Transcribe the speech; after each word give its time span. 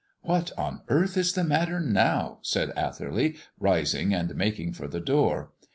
"What 0.23 0.51
on 0.57 0.81
earth 0.87 1.15
is 1.15 1.33
the 1.33 1.43
matter 1.43 1.79
now?" 1.79 2.39
said 2.41 2.71
Atherley, 2.71 3.35
rising 3.59 4.15
and 4.15 4.33
making 4.35 4.73
for 4.73 4.87
the 4.87 4.99
door. 4.99 5.51